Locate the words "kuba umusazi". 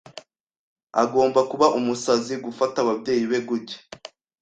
1.49-2.33